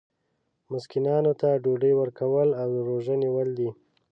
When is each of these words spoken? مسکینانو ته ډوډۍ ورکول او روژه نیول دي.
مسکینانو 0.71 1.31
ته 1.41 1.49
ډوډۍ 1.63 1.93
ورکول 1.97 2.49
او 2.61 2.69
روژه 2.87 3.15
نیول 3.23 3.49
دي. 3.57 3.69